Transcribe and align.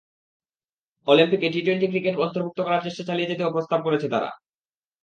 অলিম্পিকে 1.07 1.47
T twenty 1.49 1.87
cricket 1.87 2.15
অন্তর্ভুক্ত 2.17 2.59
করার 2.63 2.85
চেষ্টা 2.85 3.03
চালিয়ে 3.09 3.29
যেতেও 3.31 3.53
প্রস্তাব 3.55 3.79
করেছে 3.83 4.07
তারা। 4.13 4.29